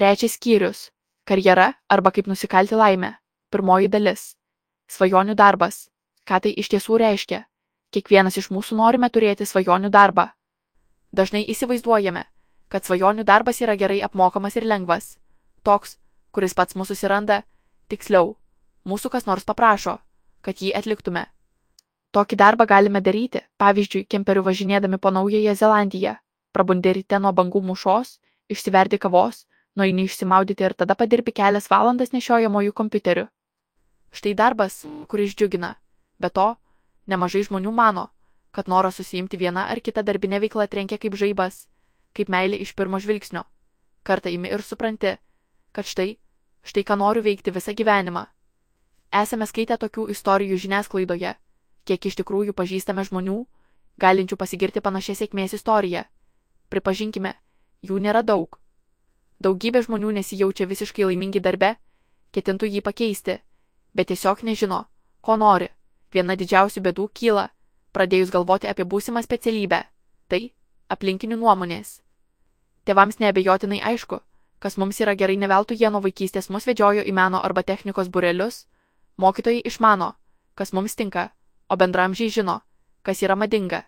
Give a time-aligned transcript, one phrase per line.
[0.00, 0.90] Trečias skyrius-
[1.28, 3.14] karjera arba kaip nusikalti laimę.
[3.52, 4.36] Pirmoji dalis-
[4.94, 5.90] svajonių darbas.
[6.24, 7.44] Ką tai iš tiesų reiškia?
[7.92, 10.30] Kiekvienas iš mūsų norime turėti svajonių darbą.
[11.12, 12.24] Dažnai įsivaizduojame,
[12.70, 15.18] kad svajonių darbas yra gerai apmokamas ir lengvas.
[15.62, 15.98] Toks,
[16.32, 17.42] kuris pats mūsų susiranda,
[17.90, 18.36] tiksliau,
[18.86, 19.98] mūsų kas nors paprašo,
[20.40, 21.26] kad jį atliktume.
[22.12, 26.16] Tokį darbą galime daryti, pavyzdžiui, kemperiu važinėdami po Naująją Zelandiją.
[26.52, 29.44] Prabundi ryte nuo bangų mušos, išsiverdi kavos,
[29.76, 33.26] nueini išsimaudyti ir tada padirbi kelias valandas nešiojamojų kompiuteriu.
[34.10, 35.74] Štai darbas, kuris džiugina.
[36.18, 36.56] Be to,
[37.06, 38.08] nemažai žmonių mano,
[38.50, 41.68] kad noras susijimti vieną ar kitą darbinę veiklą trenkia kaip žaibas,
[42.14, 43.44] kaip meilė iš pirmo žvilgsnio.
[44.02, 45.14] Kartą imi ir supranti,
[45.72, 46.16] kad štai,
[46.66, 48.26] štai ką noriu veikti visą gyvenimą.
[49.22, 51.34] Esame skaitę tokių istorijų žiniasklaidoje,
[51.84, 53.38] kiek iš tikrųjų pažįstame žmonių,
[53.98, 56.04] galinčių pasigirti panašią sėkmės istoriją.
[56.70, 57.34] Pripažinkime,
[57.82, 58.58] jų nėra daug.
[59.40, 61.76] Daugybė žmonių nesijaučia visiškai laimingi darbe,
[62.36, 63.38] ketintų jį pakeisti,
[63.96, 64.84] bet tiesiog nežino,
[65.24, 65.70] ko nori.
[66.12, 67.46] Viena didžiausių bėdų kyla,
[67.96, 69.84] pradėjus galvoti apie būsimą specialybę-
[70.30, 70.52] tai
[70.90, 72.02] aplinkinių nuomonės.
[72.84, 74.20] Tėvams neabejotinai aišku,
[74.58, 78.66] kas mums yra gerai neveltui jie nuo vaikystės mus vedžiojo į meno arba technikos burelius,
[79.16, 80.14] mokytojai išmano,
[80.54, 81.30] kas mums tinka,
[81.68, 82.60] o bendramžiai žino,
[83.02, 83.84] kas yra madinga.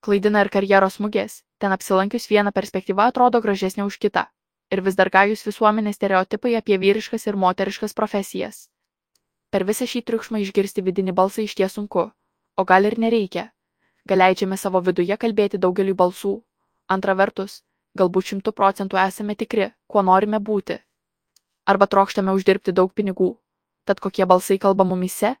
[0.00, 4.26] Klaidina ir karjeros smūgės, ten apsilankius vieną perspektyvą atrodo gražesnė už kitą.
[4.72, 8.68] Ir vis dar gajus visuomenės stereotipai apie vyriškas ir moteriškas profesijas.
[9.52, 12.06] Per visą šį triukšmą išgirsti vidinį balsą iš ties sunku,
[12.56, 13.50] o gal ir nereikia.
[14.08, 16.32] Gal leidžiame savo viduje kalbėti daugeliu balsų.
[16.88, 17.60] Antra vertus,
[17.98, 20.80] galbūt šimtų procentų esame tikri, kuo norime būti.
[21.68, 23.36] Arba trokštame uždirbti daug pinigų.
[23.84, 25.36] Tad kokie balsai kalba mumise?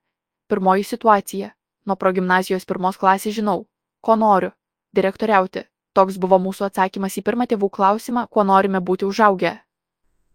[0.48, 3.64] Pirmoji situacija Nuo progimnazijos pirmos klasės žinau,
[4.06, 4.52] ko noriu-
[4.96, 5.64] direktoriauti.
[5.92, 9.52] Toks buvo mūsų atsakymas į pirmą tėvų klausimą, kuo norime būti užaugę.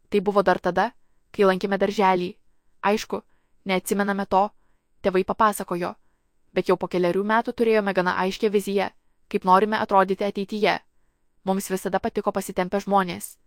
[0.09, 0.91] Tai buvo dar tada,
[1.33, 2.29] kai lankėme darželį.
[2.85, 3.23] Aišku,
[3.65, 4.43] neatsimename to,
[5.01, 5.95] tėvai papasakojo,
[6.53, 8.91] bet jau po keliarių metų turėjome gana aiškę viziją,
[9.27, 10.77] kaip norime atrodyti ateityje.
[11.43, 13.37] Mums visada patiko pasitempę žmonės.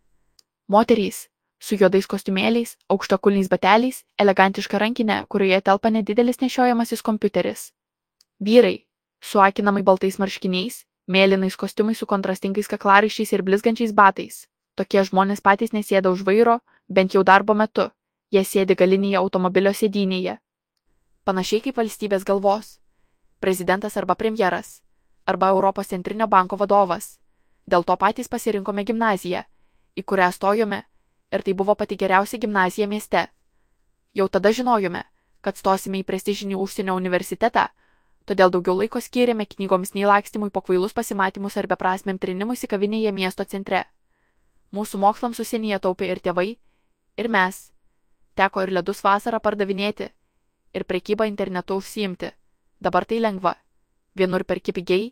[0.68, 1.28] Moterys
[1.60, 7.70] su juodais kostiumėliais, aukštakulniais bateliais, elegantiška rankinė, kurioje telpa nedidelis nešiojamasis kompiuteris.
[8.40, 8.86] Vyrai
[9.20, 14.46] su akinamai baltais marškiniais, mėlynais kostiumais su kontrastingais kaklaraiščiais ir blizgančiais batais.
[14.74, 17.90] Tokie žmonės patys nesėda už vairo, bent jau darbo metu.
[18.30, 20.38] Jie sėdi galinėje automobilio sėdynėje.
[21.24, 22.78] Panašiai kaip valstybės galvos.
[23.40, 24.82] Prezidentas arba premjeras.
[25.26, 27.18] Arba Europos centrinio banko vadovas.
[27.66, 29.42] Dėl to patys pasirinkome gimnaziją,
[29.96, 30.84] į kurią stojome,
[31.30, 33.26] ir tai buvo pati geriausia gimnazija mieste.
[34.14, 35.02] Jau tada žinojome,
[35.40, 37.68] kad stosime į prestižinį užsienio universitetą,
[38.28, 43.44] todėl daugiau laiko skyrėme knygoms nei lakstimui po kvailus pasimatymus ar beprasmiam trinimuisi kavinėje miesto
[43.44, 43.84] centre.
[44.72, 46.56] Mūsų mokslams užsienyje taupė ir tėvai,
[47.16, 47.70] ir mes.
[48.38, 50.10] Teko ir ledus vasarą pardavinėti,
[50.75, 52.30] ir prekybą internetu užsiimti.
[52.80, 53.56] Dabar tai lengva.
[54.14, 55.10] Vienur perki pigiai,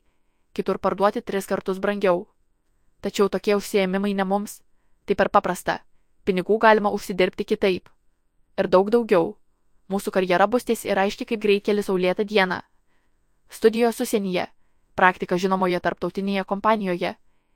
[0.55, 2.27] kitur parduoti tris kartus brangiau.
[3.01, 4.63] Tačiau tokie užsiemimai ne mums.
[5.07, 5.81] Tai per paprasta.
[6.25, 7.89] Pinigų galima užsidirbti kitaip.
[8.59, 9.37] Ir daug daugiau.
[9.89, 12.61] Mūsų karjera bus ties ir aiški kaip greitkelis saulėtą dieną.
[13.49, 14.45] Studijos užsienyje,
[14.95, 17.15] praktika žinomoje tarptautinėje kompanijoje,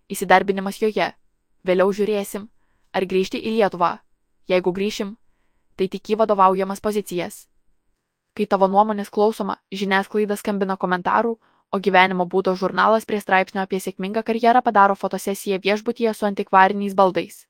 [0.09, 1.13] įsidarbinimas joje.
[1.69, 2.49] Vėliau žiūrėsim,
[2.97, 3.99] ar grįžti į Lietuvą.
[4.49, 5.11] Jeigu grįšim,
[5.77, 7.47] tai tik į vadovaujamas pozicijas.
[8.33, 11.37] Kai tavo nuomonės klausoma, žiniasklaida skambina komentarų,
[11.73, 17.47] o gyvenimo būdo žurnalas prie straipsnio apie sėkmingą karjerą padaro fotosesiją viešbutyje su antikvariniais baldais.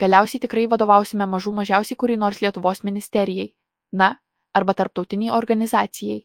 [0.00, 3.52] Galiausiai tikrai vadovausime mažų mažiausiai kuri nors Lietuvos ministerijai,
[3.92, 4.14] na,
[4.56, 6.24] arba tarptautiniai organizacijai.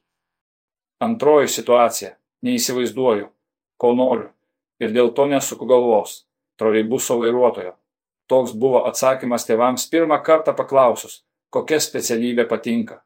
[1.00, 3.28] Antroji situacija- neįsivaizduoju,
[3.78, 4.30] ko noriu
[4.80, 6.24] ir dėl to nesuku galvos.
[6.58, 7.74] Troleibuso vairuotojo.
[8.32, 13.02] Toks buvo atsakymas tėvams pirmą kartą paklausus, kokia specialybė patinka.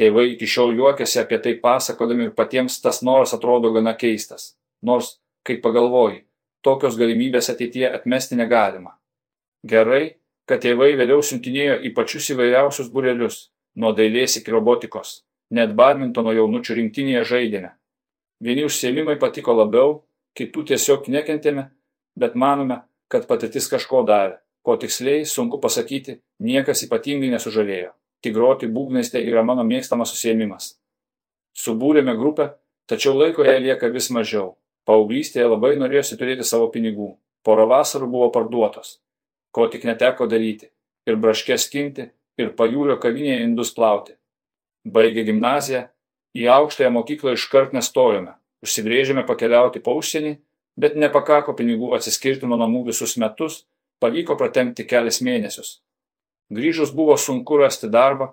[0.00, 4.56] Tėvai iki šiol juokiasi apie tai pasakodami ir patiems tas noras atrodo gana keistas.
[4.82, 6.24] Nors, kai pagalvoji,
[6.64, 8.96] tokios galimybės ateityje atmesti negalima.
[9.66, 10.16] Gerai,
[10.46, 16.76] kad tėvai vėliau siuntinėjo į pačius įvairiausius burelius, nuo dailės iki robotikos net badmintono jaunučių
[16.78, 17.72] rinktinėje žaidėme.
[18.40, 20.00] Vieni užsiemimai patiko labiau,
[20.38, 21.66] kitų tiesiog nekentėme,
[22.16, 27.92] bet manome, kad patirtis kažko davė, ko tiksliai sunku pasakyti, niekas ypatingai nesužavėjo.
[28.20, 30.74] Tik groti būgnais tai yra mano mėgstamas užsiemimas.
[31.56, 32.52] Subūrėme grupę,
[32.88, 34.54] tačiau laiko jai lieka vis mažiau.
[34.88, 37.14] Paauglystėje labai norėjosi turėti savo pinigų.
[37.44, 38.98] Porą vasarų buvo parduotos,
[39.52, 40.68] ko tik neteko daryti.
[41.08, 42.10] Ir braškės skinti,
[42.40, 44.19] ir pajūrio kavinėje indus plauti.
[44.90, 45.86] Baigę gimnaziją,
[46.34, 48.36] į aukštąją mokyklą iškart nestojome.
[48.64, 50.36] Užsibrėžėme pakeliauti po užsienį,
[50.80, 53.64] bet nepakako pinigų atsiskirti nuo namų visus metus
[54.00, 55.82] Pavyko pratemti kelias mėnesius.
[56.56, 58.30] Grįžus buvo sunku rasti darbą,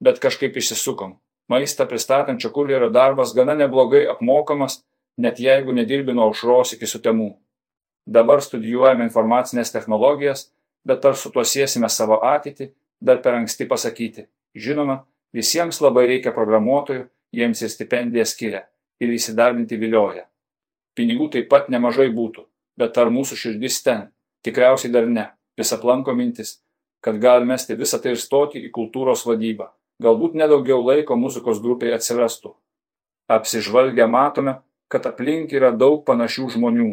[0.00, 1.18] bet kažkaip išsisukom.
[1.52, 4.78] Maistą pristatančio kurjerio darbas gana neblogai apmokamas,
[5.20, 7.34] net jeigu nedirbi nuo aušros iki sutemų.
[8.08, 10.46] Dabar studijuojame informacinės technologijas,
[10.88, 12.70] bet ar su tuo siesime savo ateitį,
[13.00, 14.24] dar per anksti pasakyti.
[14.56, 15.02] Žinoma,
[15.36, 17.06] visiems labai reikia programuotojų,
[17.36, 18.64] jiems ir stipendiją skiria
[19.00, 20.26] ir įsidarbinti vilioja.
[20.96, 22.44] Pinigų taip pat nemažai būtų,
[22.76, 24.08] bet ar mūsų širdis ten?
[24.44, 25.28] Tikriausiai dar ne.
[25.58, 26.58] Vis aplanko mintis,
[27.04, 29.68] kad gal mesti visą tai ir stoti į kultūros vadybą.
[30.00, 32.54] Galbūt nedaugiau laiko muzikos grupiai atsirastų.
[33.30, 34.56] Apsižvalgę matome,
[34.88, 36.90] kad aplink yra daug panašių žmonių.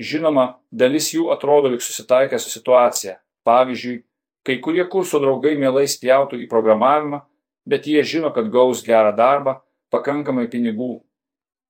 [0.00, 3.18] Žinoma, dalis jų atrodo lyg susitaikę su situacija.
[3.46, 4.00] Pavyzdžiui,
[4.46, 7.20] kai kurie kurso draugai mielai spjautų į programavimą,
[7.68, 9.60] bet jie žino, kad gaus gerą darbą,
[9.90, 11.00] pakankamai pinigų.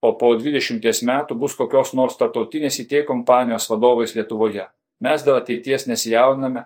[0.03, 4.67] O po 20 metų bus kokios nors tartautinės IT kompanijos vadovais Lietuvoje.
[5.03, 6.65] Mes dėl ateities nesijaudiname,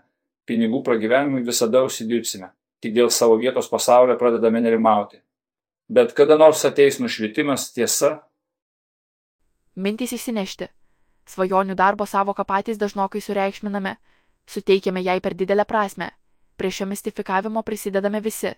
[0.48, 2.50] pinigų pragyvenimui visada užsidirbsime,
[2.80, 5.20] tik dėl savo vietos pasaulyje pradedame nerimauti.
[5.88, 8.16] Bet kada nors ateis nušvitimas tiesa.
[9.76, 10.68] Mintys įsinešti.
[11.26, 13.96] Svajonių darbo savoką patys dažnokai sureikšminame,
[14.46, 16.10] suteikiame jai per didelę prasme.
[16.56, 18.54] Prie šio mistifikavimo prisidedame visi.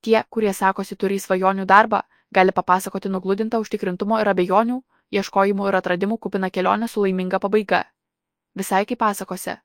[0.00, 2.00] Tie, kurie sakosi turi svajonių darbą,
[2.32, 4.78] gali papasakoti nugludintą užtikrintumo ir abejonių,
[5.12, 7.84] ieškojimų ir atradimų kupina kelionę su laiminga pabaiga.
[8.56, 9.58] Visai kaip pasakose.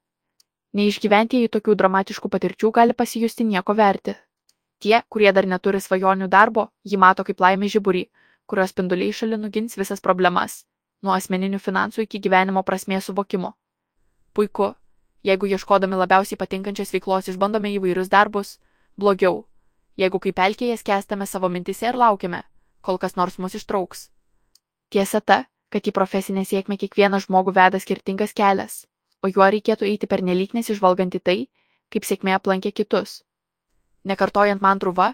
[0.75, 4.15] Neišgyventieji tokių dramatiškų patirčių gali pasijusti nieko verti.
[4.83, 8.03] Tie, kurie dar neturi svajonių darbo, jį mato kaip laimė žiburį,
[8.45, 10.65] kurios spinduliai šalin nugins visas problemas,
[11.01, 13.53] nuo asmeninių finansų iki gyvenimo prasmės suvokimo.
[14.35, 14.73] Puiku,
[15.23, 18.57] jeigu ieškodami labiausiai patinkančios veiklos išbandome įvairius darbus,
[18.99, 19.45] blogiau,
[19.97, 22.43] jeigu kaip pelkėje skęstame savo mintise ir laukiame,
[22.81, 24.09] kol kas nors mus ištrauks.
[24.89, 28.83] Tiesa ta, kad į profesinę sėkmę kiekvieną žmogų veda skirtingas kelias
[29.25, 31.37] o juo reikėtų eiti pernelyg nesižvalgant į tai,
[31.93, 33.21] kaip sėkmė aplankė kitus.
[34.05, 35.07] Nekartojant mantrų va,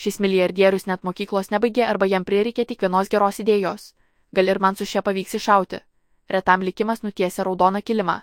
[0.00, 3.92] šis milijardierius net mokyklos nebaigė arba jam prireikė tik vienos geros idėjos.
[4.32, 5.80] Gal ir man su šia pavyks iššauti.
[6.30, 8.20] Retam likimas nutiesia raudoną kilimą.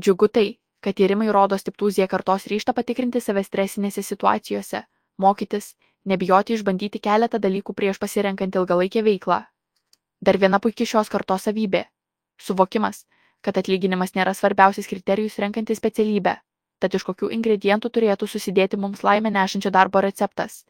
[0.00, 0.46] Džiugu tai,
[0.80, 4.82] kad tyrimai rodo stiprų zie kartos ryštą patikrinti save stresinėse situacijose,
[5.20, 5.74] mokytis,
[6.04, 9.42] nebijoti išbandyti keletą dalykų prieš pasirenkant ilgalaikę veiklą.
[10.20, 11.84] Dar viena puikia šios kartos savybė-
[12.46, 13.06] suvokimas,
[13.40, 16.36] kad atlyginimas nėra svarbiausias kriterijus renkantis specialybę,
[16.78, 20.64] tad iš kokių ingredientų turėtų susidėti mums laimę nešančio darbo receptas.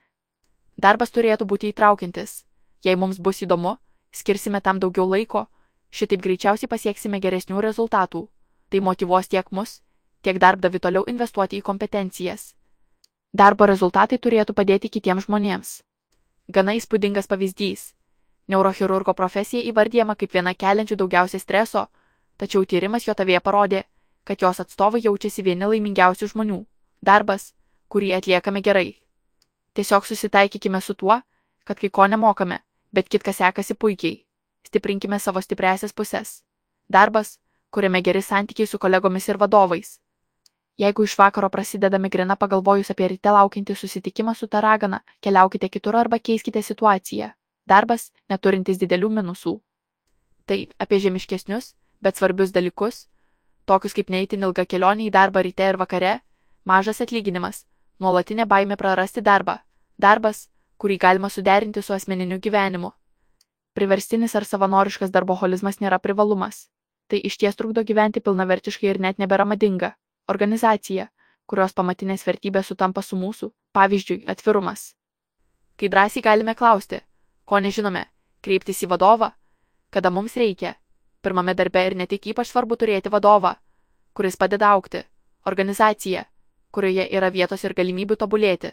[0.77, 2.45] Darbas turėtų būti įtraukiantis.
[2.85, 3.77] Jei mums bus įdomu,
[4.13, 5.47] skirsime tam daugiau laiko,
[5.91, 8.29] šitaip greičiausiai pasieksime geresnių rezultatų.
[8.71, 9.83] Tai motivuos tiek mus,
[10.23, 12.55] tiek darbdavi toliau investuoti į kompetencijas.
[13.33, 15.69] Darbo rezultatai turėtų padėti kitiems žmonėms.
[16.51, 17.93] Gana įspūdingas pavyzdys.
[18.51, 21.85] Neurochirurgo profesija įvardyjama kaip viena keliančių daugiausiai streso,
[22.37, 23.85] tačiau tyrimas JOTV parodė,
[24.27, 26.59] kad jos atstovai jaučiasi vieni laimingiausių žmonių.
[27.07, 27.53] Darbas,
[27.89, 28.99] kurį atliekame gerai.
[29.79, 31.21] Tiesiog susitaikykime su tuo,
[31.65, 32.59] kad kai ko nemokame,
[32.91, 34.25] bet kitkas sekasi puikiai.
[34.67, 36.43] Stiprinkime savo stipresias pusės.
[36.91, 37.39] Darbas,
[37.71, 40.01] kuriame geri santykiai su kolegomis ir vadovais.
[40.81, 45.99] Jeigu iš vakaro prasideda migrena pagalvojus apie ryte laukiantį susitikimą su ta ragana, keliaukite kitur
[46.01, 47.29] arba keiskite situaciją.
[47.69, 49.53] Darbas, neturintis didelių minusų.
[50.49, 53.03] Taip, apie žemiškesnius, bet svarbius dalykus,
[53.69, 56.15] tokius kaip neįtin ilga kelionė į darbą ryte ir vakare,
[56.65, 57.67] mažas atlyginimas,
[58.01, 59.61] nuolatinė baimė prarasti darbą,
[60.01, 60.47] darbas,
[60.81, 62.95] kurį galima suderinti su asmeniniu gyvenimu.
[63.77, 66.71] Priverstinis ar savanoriškas darboholizmas nėra privalumas.
[67.11, 69.99] Tai iš ties trukdo gyventi pilnavertiškai ir net nebėra madinga.
[70.31, 71.09] Organizacija,
[71.47, 74.93] kurios pamatinės vertybės sutampa su mūsų, pavyzdžiui, atvirumas.
[75.77, 77.01] Kai drąsiai galime klausti,
[77.45, 78.05] ko nežinome,
[78.45, 79.33] kreiptis į vadovą,
[79.91, 80.77] kada mums reikia,
[81.21, 83.53] Pirmame darbe ir ne tik ypač svarbu turėti vadovą,
[84.17, 85.03] kuris padeda aukti,
[85.51, 86.23] organizaciją,
[86.73, 88.71] kurioje yra vietos ir galimybių tobulėti.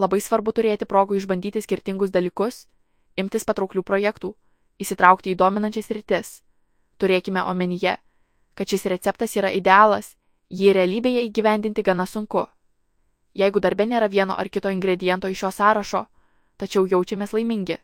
[0.00, 2.62] Labai svarbu turėti progų išbandyti skirtingus dalykus,
[3.20, 4.32] imtis patrauklių projektų,
[4.80, 6.30] įsitraukti į dominančias rytis.
[6.96, 7.98] Turėkime omenyje,
[8.56, 10.14] kad šis receptas yra idealas,
[10.50, 12.46] jį realybėje įgyvendinti gana sunku.
[13.34, 16.06] Jeigu darbe nėra vieno ar kito ingrediento iš šio sąrašo,
[16.58, 17.78] tačiau jaučiamės laimingi.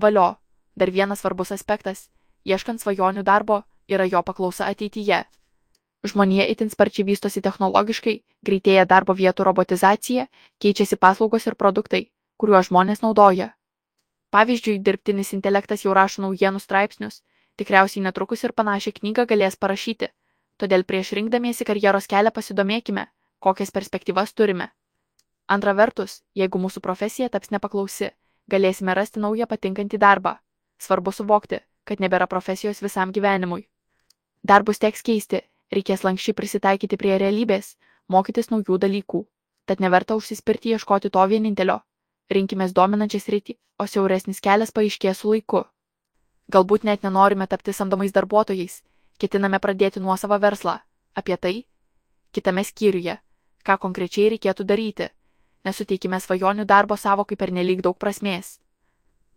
[0.00, 0.30] Valio,
[0.74, 2.08] dar vienas svarbus aspektas
[2.44, 5.24] ieškant svajonių darbo, yra jo paklausa ateityje.
[6.06, 8.14] Žmonija itin sparčiai vystosi technologiškai,
[8.46, 10.28] greitėja darbo vietų robotizacija,
[10.58, 12.06] keičiasi paslaugos ir produktai,
[12.40, 13.50] kuriuos žmonės naudoja.
[14.32, 17.20] Pavyzdžiui, dirbtinis intelektas jau rašo naujienų straipsnius,
[17.60, 20.08] tikriausiai netrukus ir panašią knygą galės parašyti,
[20.62, 23.06] todėl prieš rinkdamiesi karjeros kelią pasidomėkime,
[23.40, 24.70] kokias perspektyvas turime.
[25.48, 28.12] Antra vertus, jeigu mūsų profesija taps nepaklausi,
[28.52, 30.36] galėsime rasti naują patinkantį darbą.
[30.78, 33.66] Svarbu suvokti, kad nebėra profesijos visam gyvenimui.
[34.44, 37.76] Darbus teks keisti, Reikės lankščiai prisitaikyti prie realybės,
[38.10, 39.20] mokytis naujų dalykų.
[39.70, 41.76] Tad neverta užsispirti ieškoti to vienintelio.
[42.34, 45.60] Rinkimės dominančias rytį, o siauresnis kelias paaiškės su laiku.
[46.50, 48.80] Galbūt net nenorime tapti samdomais darbuotojais,
[49.20, 50.78] ketiname pradėti nuosavą verslą.
[51.14, 51.56] Apie tai
[52.32, 53.16] kitame skyriuje,
[53.66, 55.08] ką konkrečiai reikėtų daryti.
[55.64, 58.58] Nesuteikime svajonių darbo savokai per nelik daug prasmės.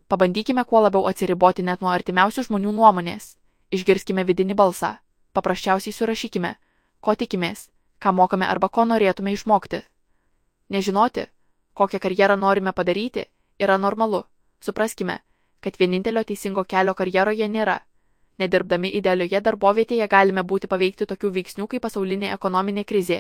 [0.08, 3.36] Pabandykime kuo labiau atsiriboti net nuo artimiausių žmonių nuomonės.
[3.74, 4.98] Išgirskime vidinį balsą.
[5.34, 6.54] Paprasčiausiai surašykime,
[7.02, 9.82] ko tikimės, ką mokame arba ko norėtume išmokti.
[10.70, 11.26] Nežinoti,
[11.74, 13.26] kokią karjerą norime padaryti,
[13.60, 14.24] yra normalu.
[14.62, 15.18] Supraskime,
[15.60, 17.80] kad vienintelio teisingo kelio karjeroje nėra.
[18.42, 23.20] Nedirbdami idealioje darbovietėje galime būti paveikti tokių veiksnių kaip pasaulinė ekonominė krizė.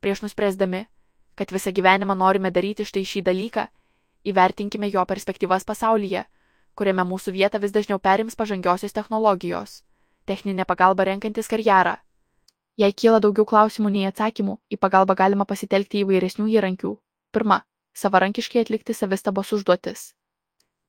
[0.00, 0.86] Prieš nuspręsdami,
[1.34, 3.66] kad visą gyvenimą norime daryti štai šį dalyką,
[4.24, 6.24] įvertinkime jo perspektyvas pasaulyje,
[6.74, 9.82] kuriame mūsų vietą vis dažniau perims pažangiosios technologijos,
[10.24, 11.96] techninė pagalba renkantis karjerą.
[12.80, 16.96] Jei kyla daugiau klausimų nei atsakymų, į pagalbą galima pasitelkti įvairesnių įrankių.
[17.30, 17.60] Pirma,
[17.94, 20.14] savarankiškai atlikti savistabos užduotis.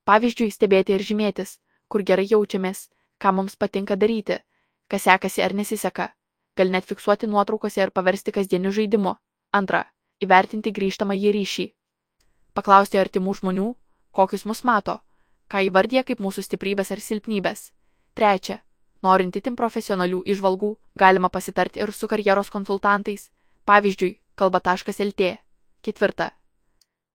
[0.05, 2.87] Pavyzdžiui, stebėti ir žymėtis, kur gerai jaučiamės,
[3.21, 4.39] ką mums patinka daryti,
[4.87, 6.09] kas sekasi ar nesiseka.
[6.55, 9.15] Gal net fiksuoti nuotraukose ir paversti kasdieniu žaidimu.
[9.51, 9.83] Antra,
[10.23, 11.65] įvertinti grįžtamą į ryšį.
[12.55, 13.67] Paklausti artimų žmonių,
[14.15, 15.01] kokius mus mato,
[15.51, 17.71] ką įvardė kaip mūsų stiprybės ar silpnybės.
[18.15, 18.61] Trečia,
[19.03, 23.29] norint itin profesionalių išvalgų, galima pasitarti ir su karjeros konsultantais,
[23.67, 25.35] pavyzdžiui, kalba.lt.
[25.85, 26.31] Ketvirta.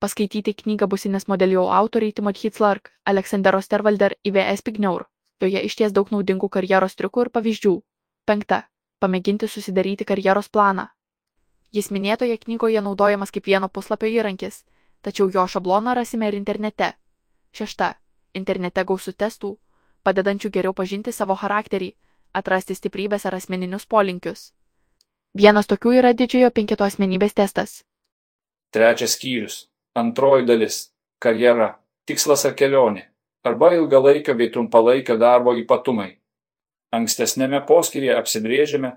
[0.01, 5.09] Paskaityti knygą businės modelių autoriai Timothy Hitzlark, Aleksandero Stervalder, IVS Pignaur.
[5.41, 7.73] Joje išties daug naudingų karjeros triukų ir pavyzdžių.
[8.29, 8.67] Penkta.
[9.01, 10.91] Pamėginti susidaryti karjeros planą.
[11.73, 14.65] Jis minėtoje knygoje naudojamas kaip vieno puslapio įrankis,
[15.01, 16.93] tačiau jo šabloną rasime ir internete.
[17.57, 17.95] Šešta.
[18.37, 19.57] Internete gausų testų,
[20.05, 21.95] padedančių geriau pažinti savo charakterį,
[22.37, 24.53] atrasti stiprybės ar asmeninius polinkius.
[25.35, 27.81] Vienas tokių yra didžiojo penketo asmenybės testas.
[28.71, 29.71] Trečias skyrius.
[29.95, 30.91] Antroji dalis.
[31.19, 31.79] Karjera.
[32.07, 33.10] Tikslas ar kelionė
[33.45, 36.17] arba ilgalaikio bei trumpalaikio darbo ypatumai.
[36.93, 38.97] Ankstesnėme poskyryje apsibrėžėme,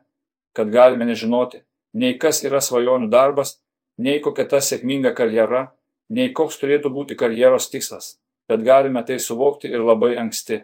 [0.57, 1.62] kad galime nežinoti,
[1.93, 3.59] nei kas yra svajonių darbas,
[3.97, 5.67] nei kokia ta sėkminga karjera,
[6.09, 8.17] nei koks turėtų būti karjeros tikslas,
[8.50, 10.63] bet galime tai suvokti ir labai anksti.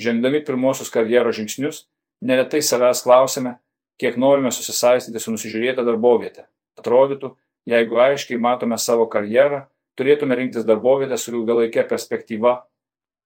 [0.00, 1.84] Žengdami pirmosius karjeros žingsnius,
[2.22, 3.58] neretai savęs klausime,
[4.00, 6.48] kiek norime susisaistyti su nusižiūrėta darbovietė.
[6.78, 7.34] Atrodytų,
[7.70, 9.66] jeigu aiškiai matome savo karjerą,
[9.98, 12.56] turėtume rinktis darbovietę su ilgalaikė perspektyva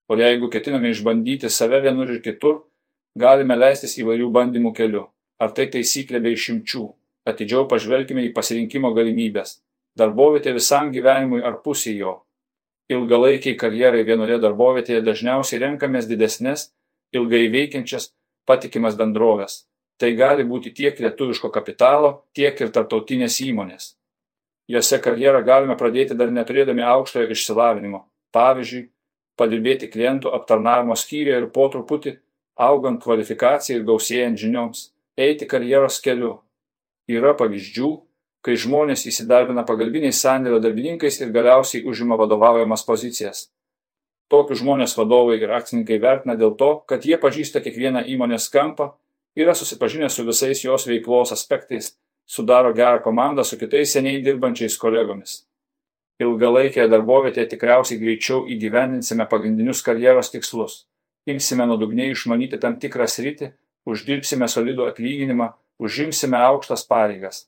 [0.09, 2.63] o jeigu ketiname išbandyti save vienur ir kitur,
[3.19, 5.09] galime leistis įvairių bandymų keliu.
[5.39, 6.85] Ar tai taisyklė bei išimčių?
[7.29, 9.59] Atidžiau pažvelkime į pasirinkimo galimybės.
[9.99, 12.15] Darbovietė visam gyvenimui ar pusė jo.
[12.89, 16.71] Ilgalaikiai karjerai vienoje darbovietėje dažniausiai renkamės didesnės,
[17.13, 18.13] ilgai veikiančias,
[18.49, 19.67] patikimas bendrovės.
[20.01, 23.93] Tai gali būti tiek lietuviško kapitalo, tiek ir tarptautinės įmonės.
[24.69, 28.05] Jose karjerą galime pradėti dar neturėdami aukštojo išsilavinimo.
[28.37, 28.89] Pavyzdžiui,
[29.39, 32.17] padirbėti klientų aptarnavimo skyriuje ir po truputį,
[32.69, 36.39] augant kvalifikacijai ir gausėjant žinioms, eiti karjeros keliu.
[37.09, 37.91] Yra pavyzdžių,
[38.45, 43.49] kai žmonės įsidarbina pagalbiniais sandėlio darbininkais ir galiausiai užima vadovaujamas pozicijas.
[44.29, 48.93] Tokius žmonės vadovai ir akcininkai vertina dėl to, kad jie pažįsta kiekvieną įmonės kampą,
[49.39, 51.95] yra susipažinę su visais jos veiklos aspektais,
[52.29, 55.48] sudaro gerą komandą su kitais seniai dirbančiais kolegomis
[56.23, 60.83] ilgalaikėje darbovietėje tikriausiai greičiau įgyvendinsime pagrindinius karjeros tikslus.
[61.29, 63.53] Imsime nuodugniai išmanyti tam tikrą sritį
[63.89, 67.47] uždirbsime solidų atlyginimą užimsime aukštas pareigas.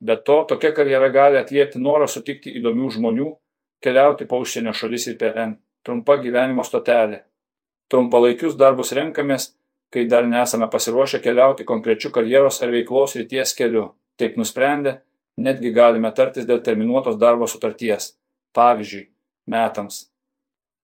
[0.00, 3.30] Be to tokia karjera gali atliepti norą sutikti įdomių žmonių
[3.84, 7.22] keliauti po užsienio šalis ir PRN trumpa gyvenimo stotelė.
[7.88, 9.54] Trumpalaikius darbus renkamės
[9.90, 13.92] kai dar nesame pasiruošę keliauti konkrečiu karjeros ar veiklos ryties keliu.
[14.16, 14.98] Taip nusprendę
[15.36, 18.14] Netgi galime tartis dėl terminuotos darbo sutarties,
[18.56, 19.08] pavyzdžiui,
[19.52, 20.06] metams.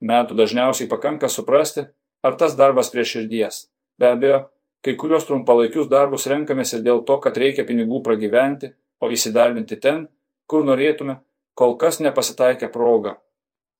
[0.02, 1.86] Metų dažniausiai pakanka suprasti,
[2.22, 3.66] ar tas darbas prie širdies.
[3.98, 4.40] Be abejo,
[4.84, 10.06] kai kurios trumpalaikius darbus renkamės ir dėl to, kad reikia pinigų pragyventi, o įsidarbinti ten,
[10.46, 11.20] kur norėtume,
[11.54, 13.16] kol kas nepasitaikė proga.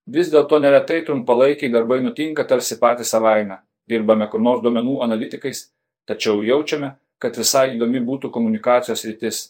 [0.07, 3.61] Vis dėlto neretai trumpalaikiai darbai nutinka tarsi patys savaime.
[3.89, 5.69] Dirbame kur nors duomenų analitikais,
[6.09, 9.43] tačiau jaučiame, kad visai įdomi būtų komunikacijos rytis.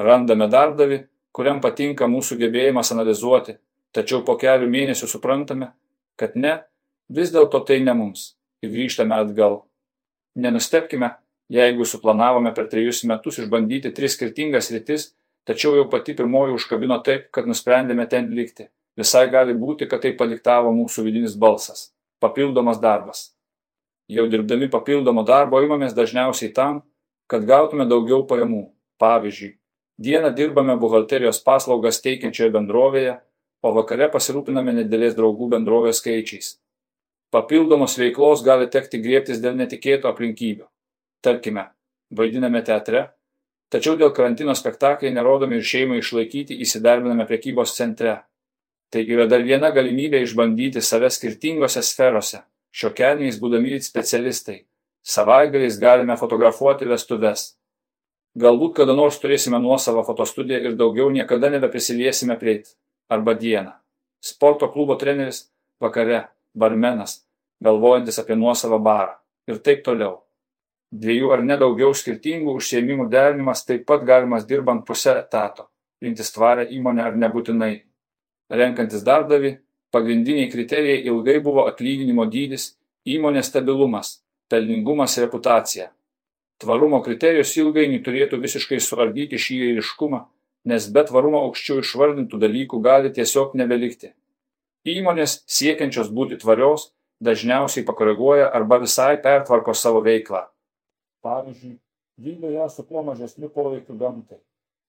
[0.00, 1.02] Randame darbdavį,
[1.36, 3.56] kuriam patinka mūsų gebėjimas analizuoti,
[3.92, 5.72] tačiau po kelių mėnesių suprantame,
[6.16, 6.60] kad ne,
[7.08, 9.64] vis dėlto tai ne mums ir grįžtame atgal.
[10.40, 11.10] Nenustepkime,
[11.52, 15.10] jeigu suplanavome per trejus metus išbandyti tris skirtingas rytis,
[15.44, 18.70] tačiau jau pati pirmoji užkabino taip, kad nusprendėme ten likti.
[18.96, 21.90] Visai gali būti, kad tai paliktavo mūsų vidinis balsas-
[22.22, 23.34] papildomas darbas.
[24.08, 26.82] Jau dirbdami papildomo darbo imamės dažniausiai tam,
[27.28, 28.70] kad gautume daugiau pajamų.
[29.00, 29.54] Pavyzdžiui,
[30.00, 33.18] dieną dirbame buhalterijos paslaugas teikiančioje bendrovėje,
[33.60, 36.54] o vakare pasirūpiname nedėlės draugų bendrovės skaičiais.
[37.30, 40.64] Papildomos veiklos gali tekti griebtis dėl netikėtų aplinkybių.
[41.22, 41.68] Tarkime,
[42.10, 43.04] vaidiname teatre,
[43.70, 48.16] tačiau dėl karantino spektakliai nerodomi ir šeimai išlaikyti įsidarbiname prekybos centre.
[48.90, 52.40] Tai yra dar viena galimybė išbandyti save skirtingose sferose,
[52.74, 54.64] šiokianiais būdami specialistai.
[55.06, 57.59] Savaitgaliais galime fotografuoti vestuves.
[58.38, 62.60] Galbūt kada nors turėsime nuosavą fotostudiją ir daugiau niekada nebeprisiliesime prie
[63.10, 63.72] arba dieną.
[64.22, 65.48] Sporto klubo treneris
[65.82, 67.24] vakare, barmenas,
[67.64, 69.16] galvojantis apie nuosavą barą
[69.50, 70.20] ir taip toliau.
[70.90, 75.68] Dviejų ar nedaugiau skirtingų užsiemimų derinimas taip pat galimas dirbant pusę etato,
[76.02, 77.74] rinktis tvarę įmonę ar nebūtinai.
[78.50, 79.56] Renkantis darbdavi,
[79.94, 82.74] pagrindiniai kriterijai ilgai buvo atlyginimo dydis,
[83.06, 84.20] įmonės stabilumas,
[84.50, 85.90] pelningumas reputacija.
[86.60, 90.18] Tvarumo kriterijus ilgainiui turėtų visiškai suardyti šį eiliškumą,
[90.68, 94.12] nes be tvarumo aukščiau išvardintų dalykų gali tiesiog nebelikti.
[94.84, 96.90] Įmonės siekiančios būti tvarios
[97.24, 100.42] dažniausiai pakoreguoja arba visai pertvarko savo veiklą.
[101.24, 101.78] Pavyzdžiui,
[102.20, 104.40] vykdo ją su kuo mažesniu poveikiu gamtai,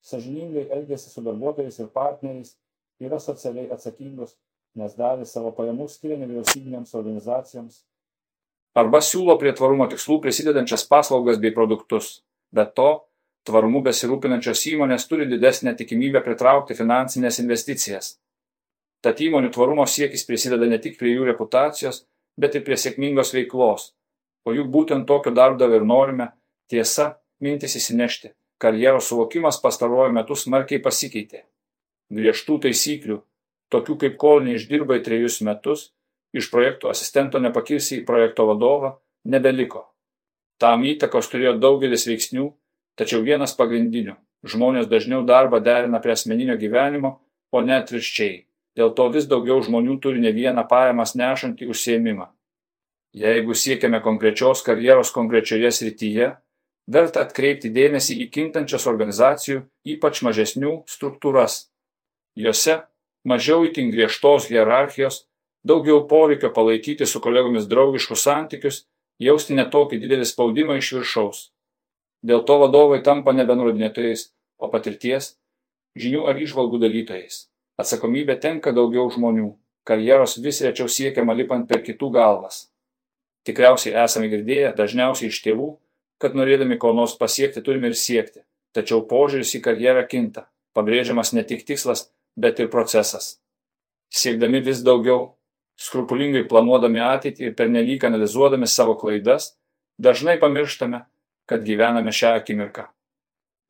[0.03, 2.55] sažiningai elgesi su darbuotojais ir partneriais,
[3.03, 4.35] yra socialiai atsakingos,
[4.75, 7.81] nes dalį savo pajamų skiria nevyriausybinėms organizacijoms,
[8.77, 12.21] arba siūlo prie tvarumo tikslų prisidedančias paslaugas bei produktus.
[12.51, 12.89] Be to,
[13.47, 18.15] tvarumu besirūpinančios įmonės turi didesnę tikimybę pritraukti finansinės investicijas.
[19.01, 22.03] Tad įmonių tvarumo siekis prisideda ne tik prie jų reputacijos,
[22.37, 23.91] bet ir prie sėkmingos veiklos.
[24.45, 26.31] O juk būtent tokio darbdavio ir norime,
[26.69, 28.33] tiesa, mintis įsinešti.
[28.61, 31.43] Karjeros suvokimas pastaruoju metu smarkiai pasikeitė.
[32.13, 33.17] Griežtų taisyklių,
[33.73, 35.89] tokių kaip kol neišdirbai trejus metus,
[36.33, 38.95] iš projektų asistento nepakilsi į projekto vadovą
[39.25, 39.87] nebeliko.
[40.61, 42.51] Tam įtakos turėjo daugelis veiksnių,
[42.99, 44.15] tačiau vienas pagrindinių-
[44.51, 47.19] žmonės dažniau darbą derina prie asmeninio gyvenimo,
[47.51, 48.45] o ne atvirkščiai.
[48.77, 52.27] Dėl to vis daugiau žmonių turi ne vieną pajamas nešantį užsiemimą.
[53.13, 56.37] Jeigu siekiame konkrečios karjeros konkrečioje srityje,
[56.87, 61.67] verta atkreipti dėmesį į kintančias organizacijų, ypač mažesnių, struktūras.
[62.35, 62.83] Jose
[63.27, 65.25] mažiau itin griežtos hierarchijos
[65.67, 68.85] daugiau poreikio palaikyti su kolegomis draugiškus santykius,
[69.21, 71.41] jausti netokį didelį spaudimą iš viršaus.
[72.25, 74.29] Dėl to vadovai tampa nebe nurodinėtojais,
[74.61, 75.35] o patirties,
[75.97, 77.47] žinių ar išvalgų dalytojais.
[77.81, 79.55] Atsakomybė tenka daugiau žmonių,
[79.87, 82.67] karjeros vis rečiau siekiama lipant per kitų galvas.
[83.47, 85.71] Tikriausiai esame girdėję dažniausiai iš tėvų,
[86.21, 88.43] kad norėdami ko nors pasiekti turime ir siekti,
[88.77, 90.45] tačiau požiūris į karjerą kinta,
[90.77, 93.39] pabrėžiamas ne tik tikslas, bet ir procesas.
[94.13, 95.31] Siekdami vis daugiau,
[95.81, 99.55] skrupulingai planuodami ateitį ir pernelyg analizuodami savo klaidas,
[99.97, 101.03] dažnai pamirštame,
[101.49, 102.85] kad gyvename šią akimirką.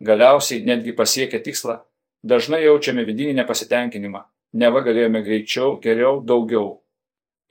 [0.02, 1.78] Galiausiai, netgi pasiekę tikslą,
[2.26, 4.24] dažnai jaučiame vidinį nepasitenkinimą,
[4.58, 6.82] neva galėjome greičiau, geriau, daugiau.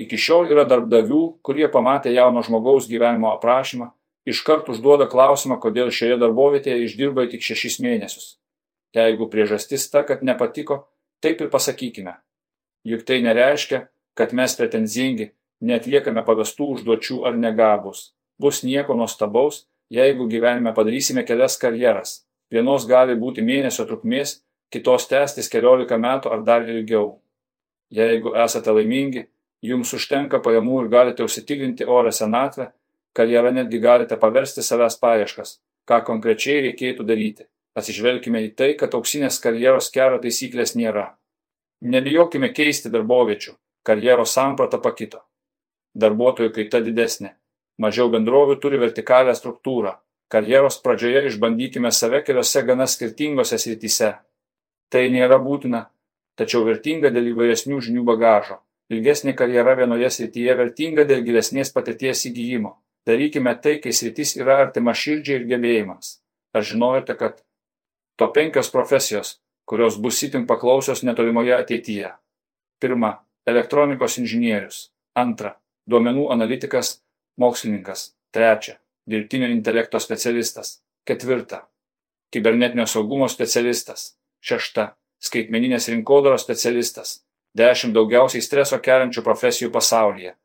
[0.01, 3.91] Iki šiol yra darbdavių, kurie pamatę jauno žmogaus gyvenimo aprašymą,
[4.29, 8.37] iškart užduoda klausimą, kodėl šioje darbovietėje išdirbai tik šešis mėnesius.
[8.97, 10.83] Jeigu priežastis ta, kad nepatiko,
[11.23, 12.17] taip ir pasakykime.
[12.89, 13.85] Juk tai nereiškia,
[14.21, 15.31] kad mes pretenzingi,
[15.65, 18.11] netliekame pavestų užduočių ar negabus.
[18.41, 22.19] Bus nieko nuostabaus, jeigu gyvenime padarysime kelias karjeras.
[22.53, 24.41] Vienos gali būti mėnesio trukmės,
[24.75, 27.21] kitos tęstis keliolika metų ar dar ilgiau.
[27.97, 29.25] Jeigu esate laimingi,
[29.65, 32.69] jums užtenka pajamų ir galite užsitikrinti orą senatvę,
[33.17, 35.57] karjerą netgi galite paversti savęs paieškas,
[35.89, 37.49] ką konkrečiai reikėtų daryti.
[37.79, 41.07] Atsižvelkime į tai, kad auksinės karjeros kelio taisyklės nėra.
[41.81, 43.55] Nebijokime keisti darboviečių,
[43.87, 45.23] karjeros samprata pakito.
[45.95, 47.35] Darbuotojų kaita didesnė.
[47.81, 49.97] Mažiau bendrovių turi vertikalę struktūrą.
[50.31, 54.11] Karjeros pradžioje išbandykime save keliose gana skirtingose srityse.
[54.91, 55.87] Tai nėra būtina,
[56.39, 58.61] tačiau vertinga dėl įvairesnių žinių bagažo.
[58.91, 62.77] Ilgesnė karjera vienoje srityje vertinga dėl gilesnės patirties įgyjimo.
[63.07, 66.19] Darykime tai, kai sritis yra artima širdžiai ir gebėjimams.
[66.55, 67.39] Ar žinojote, kad
[68.19, 72.11] to penkios profesijos, kurios bus itin paklausios netolimoje ateityje.
[72.83, 73.13] Pirma,
[73.51, 74.91] elektronikos inžinierius.
[75.19, 75.57] Antra,
[75.91, 77.01] duomenų analitikas,
[77.41, 78.13] mokslininkas.
[78.35, 78.79] Trečia,
[79.11, 80.79] dirbtinio intelekto specialistas.
[81.07, 81.65] Ketvirta,
[82.31, 84.15] kibernetinio saugumo specialistas.
[84.41, 87.21] Šešta, skaitmeninės rinkodaros specialistas.
[87.59, 90.37] Dešimt daugiausiai streso keliančių profesijų pasaulyje.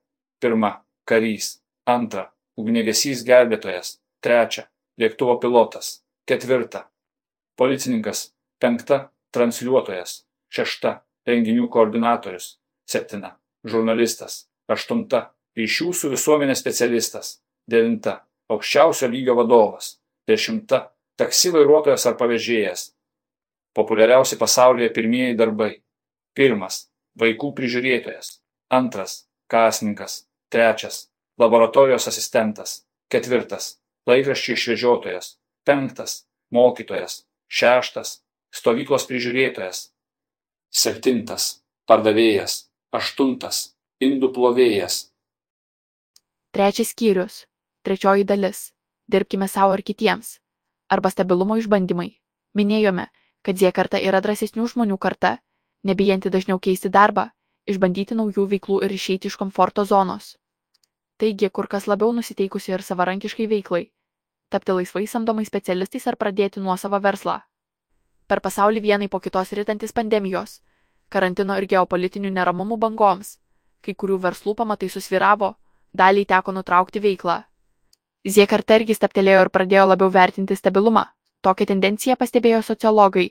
[0.42, 0.72] Pirma,
[1.06, 1.60] karys.
[1.86, 4.00] Antra, ugniagesys gelbėtojas.
[4.26, 4.66] Trečia,
[4.98, 6.02] lėktuvo pilotas.
[6.26, 6.88] Ketvirta,
[7.62, 8.32] policininkas.
[8.58, 10.24] Penkta, transliuotojas.
[10.50, 17.38] Šešta, renginių koordinatorius septina žurnalistas aštunta ryšių su visuomene specialistas
[17.70, 18.20] devinta
[18.50, 19.96] aukščiausio lygio vadovas
[20.28, 20.80] Dešimta-
[21.22, 22.88] taksi vairuotojas ar pavėžėjas.
[23.78, 25.84] Populiariausi pasaulyje pirmieji darbai.
[26.34, 26.90] Pirmas-
[27.22, 28.40] vaikų prižiūrėtojas.
[28.72, 30.26] Antras- kasininkas.
[30.50, 32.86] Trečias- laboratorijos asistentas.
[33.12, 33.78] Ketvirtas-
[34.10, 35.38] laikraščių išvežiotojas.
[35.64, 36.26] Penktas-
[36.58, 37.26] mokytojas.
[37.48, 38.24] Šeštas-
[38.60, 39.92] stovyklos prižiūrėtojas.
[40.74, 42.66] Septintas- pardavėjas.
[42.96, 43.58] Aštuntas-
[44.08, 44.96] indų plovėjas.
[46.56, 47.46] Trečias skyrius.
[47.84, 48.72] Trečioji dalis.
[49.12, 50.40] Dirbkime savo ir kitiems.
[50.88, 52.12] Arba stabilumo išbandymai.
[52.56, 53.08] Minėjome,
[53.44, 55.38] kad Z karta yra drąsesnių žmonių karta,
[55.84, 57.26] nebijanti dažniau keisti darbą,
[57.68, 60.38] išbandyti naujų veiklų ir išeiti iš komforto zonos.
[61.18, 63.84] Taigi, kur kas labiau nusiteikusi ir savarankiškai veiklai.
[64.50, 67.42] Tapti laisvai samdomais specialistais ar pradėti nuosavą verslą.
[68.28, 70.62] Per pasaulį vienai po kitos rytantis pandemijos,
[71.16, 73.36] karantino ir geopolitinių neramumų bangoms,
[73.82, 75.56] kai kurių verslų pamatai susviravo,
[75.94, 77.42] daliai teko nutraukti veiklą.
[78.26, 81.04] Z karta irgi staptelėjo ir pradėjo labiau vertinti stabilumą.
[81.46, 83.28] Tokią tendenciją pastebėjo sociologai.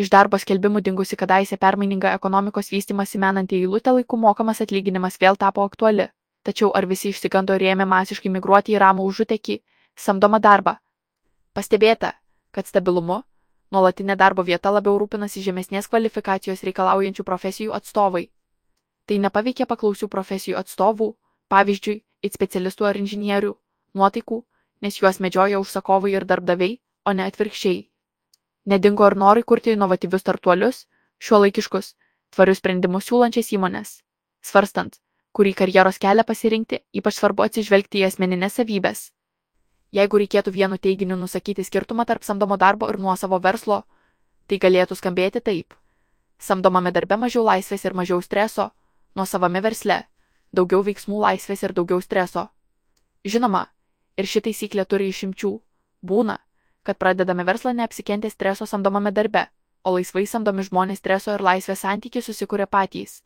[0.00, 5.64] Iš darbo skelbimų dingusi kadaise permaininga ekonomikos vystimasi menanti eilutė laikų mokamas atlyginimas vėl tapo
[5.64, 6.10] aktuali.
[6.44, 9.56] Tačiau ar visi išsigando ir ėmė masiškai migruoti į ramų užutekį,
[9.96, 10.76] samdomą darbą?
[11.56, 12.12] Pastebėta,
[12.52, 13.22] kad stabilumu,
[13.74, 18.24] nuolatinė darbo vieta labiau rūpinasi žemesnės kvalifikacijos reikalaujančių profesijų atstovai.
[19.06, 21.10] Tai nepaveikė paklausių profesijų atstovų,
[21.50, 23.54] pavyzdžiui, it specialistų ar inžinierių,
[23.94, 24.42] nuotaikų,
[24.82, 27.86] nes juos medžioja užsakovai ir darbdaviai, o ne atvirkščiai.
[28.70, 30.84] Nedingo ir norai kurti inovatyvius startuolius,
[31.18, 31.94] šiuolaikiškus,
[32.34, 33.94] tvarius sprendimus siūlančias įmonės.
[34.44, 35.00] Svarstant,
[35.36, 39.08] kurį karjeros kelią pasirinkti, ypač svarbu atsižvelgti į asmeninės savybės.
[39.92, 43.82] Jeigu reikėtų vienu teiginiu nusakyti skirtumą tarp samdomo darbo ir nuosavo verslo,
[44.46, 45.74] tai galėtų skambėti taip.
[46.38, 48.70] Samdomame darbe mažiau laisvės ir mažiau streso,
[49.14, 50.04] nuosavame versle
[50.52, 52.48] daugiau veiksmų laisvės ir daugiau streso.
[53.24, 53.66] Žinoma,
[54.16, 55.52] ir ši taisyklė turi išimčių.
[56.06, 56.38] Būna,
[56.82, 59.46] kad pradedame verslą neapsikentę streso samdomame darbe,
[59.84, 63.20] o laisvai samdomi žmonės streso ir laisvės santykiai susikuria patys.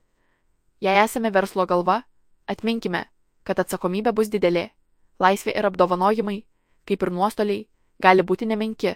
[0.80, 2.02] Jei esame verslo galva,
[2.46, 3.04] atminkime,
[3.44, 4.70] kad atsakomybė bus didelė,
[5.22, 6.42] laisvė ir apdovanojimai,
[6.88, 7.66] kaip ir nuostoliai,
[8.00, 8.94] gali būti nemenki.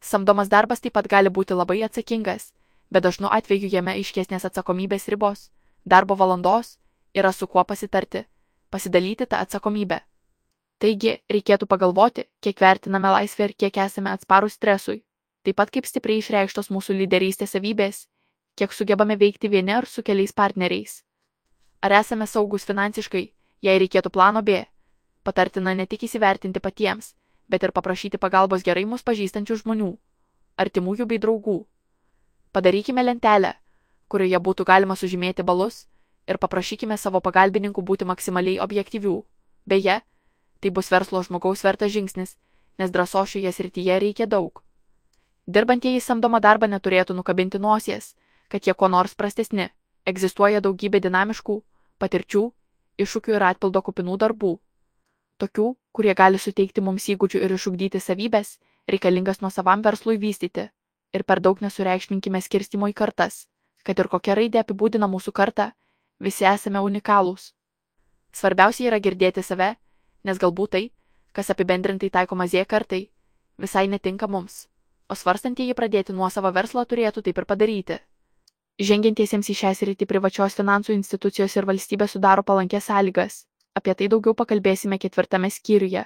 [0.00, 2.52] Samdomas darbas taip pat gali būti labai atsakingas,
[2.90, 5.50] bet dažnu atveju jame aiškesnės atsakomybės ribos,
[5.84, 6.78] darbo valandos,
[7.14, 8.24] yra su kuo pasitarti,
[8.70, 10.00] pasidalyti tą atsakomybę.
[10.82, 15.04] Taigi, reikėtų pagalvoti, kiek vertiname laisvę ir kiek esame atsparus stresui,
[15.46, 18.04] taip pat kaip stipriai išreikštos mūsų lyderystės savybės,
[18.58, 21.02] kiek sugebame veikti vieni ar su keliais partneriais.
[21.80, 23.24] Ar esame saugus finansiškai,
[23.62, 24.64] jei reikėtų plano B.
[25.24, 27.14] Patartina ne tik įsivertinti patiems,
[27.48, 29.90] bet ir paprašyti pagalbos gerai mus pažįstančių žmonių,
[30.60, 31.58] artimųjų bei draugų.
[32.52, 33.54] Padarykime lentelę,
[34.08, 35.86] kurioje būtų galima sužymėti balus
[36.28, 39.14] ir paprašykime savo pagalbininkų būti maksimaliai objektyvių.
[39.66, 40.00] Beje,
[40.60, 42.36] tai bus verslo žmogaus vertas žingsnis,
[42.78, 44.60] nes drąso šioje srityje reikia daug.
[45.46, 48.14] Dirbantieji samdomą darbą neturėtų nukabinti nosies,
[48.48, 49.70] kad jie kuo nors prastesni.
[50.04, 51.54] Egzistuoja daugybė dinamiškų,
[51.98, 52.44] patirčių,
[53.00, 54.52] iššūkių ir atpildo kupinų darbų.
[55.42, 58.58] Tokių, kurie gali suteikti mums įgūdžių ir išugdyti savybės,
[58.90, 60.68] reikalingas nuo savam verslui vystyti.
[61.14, 63.46] Ir per daug nesureikšminkime skirstimo į kartas,
[63.86, 65.72] kad ir kokia raidė apibūdina mūsų kartą,
[66.22, 67.50] Visi esame unikalūs.
[68.34, 69.74] Svarbiausia yra girdėti save,
[70.24, 70.84] nes galbūt tai,
[71.34, 73.08] kas apibendrintai taikoma Z kartai,
[73.58, 74.68] visai netinka mums,
[75.10, 77.98] o svarstantieji pradėti nuo savo verslo turėtų taip ir padaryti.
[78.78, 83.44] Žengiantiesiems į šią sritį privačios finansų institucijos ir valstybė sudaro palankės sąlygas.
[83.78, 86.04] Apie tai daugiau pakalbėsime ketvirtame skyriuje.